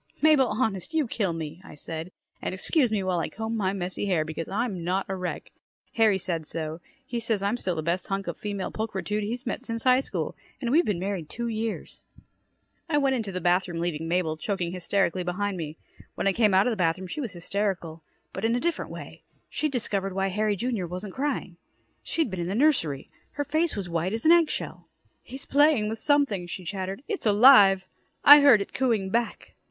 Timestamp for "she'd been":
22.01-22.39